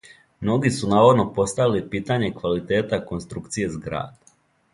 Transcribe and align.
Многи 0.45 0.69
су 0.77 0.87
наводно 0.93 1.25
поставили 1.35 1.81
питање 1.91 2.31
квалитета 2.41 3.01
конструкције 3.13 3.71
зграде. 3.77 4.37